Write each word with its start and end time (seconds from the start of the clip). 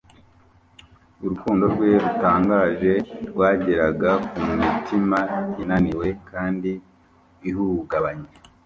Urukundo 1.23 1.63
rwe 1.73 1.89
rutangaje 2.03 2.91
rwageraga 3.29 4.11
ku 4.33 4.41
mitima 4.59 5.19
inaniwe 5.61 6.07
kandi 6.29 6.71
ihurugabanye. 7.49 8.29